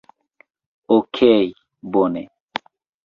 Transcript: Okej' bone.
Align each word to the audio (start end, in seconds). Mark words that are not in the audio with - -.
Okej' 0.95 1.53
bone. 1.91 2.23